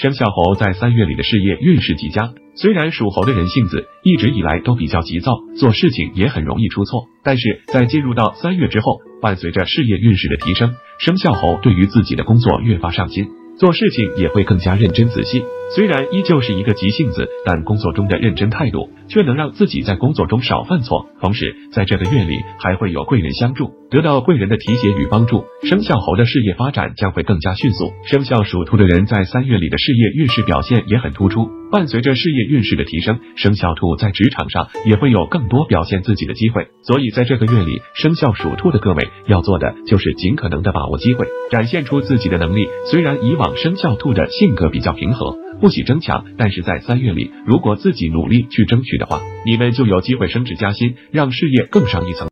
[0.00, 2.32] 生肖猴在三月里的事业运势极佳。
[2.54, 13.26] 虽然属猴的人性子一直以来都比较急躁，做事情也很容易出错，但是在进入到三月之后，伴随着事业运势的提升，生肖猴对于自己的工作越发上心。
[13.58, 15.42] 做事情也会更加认真仔细，
[15.74, 21.08] 虽然依旧是一个急性子，但工作中的认真态度却能让自己在工作中少犯错。
[21.20, 27.90] 同时，在这个月里还会有贵人相助，得到贵人的提携与帮助，生肖猴的事业发展将会更加迅速。
[28.06, 36.68] 生肖属兔的人在三月里的事业运势表现也很突出，伴随着事业运势的提升，生肖兔在职场上也会有更多表现自己的机会。
[36.82, 42.68] 所以，在这个月里，生肖属兔的各位要做的就是尽可能的把握机会，展现出自己的能力。
[42.90, 52.27] 虽然以往生肖兔的性格比较平和，不喜争抢，但是在三月里，如果自己努力去争取的话，你们就有机会升职加薪，让事业更上一层。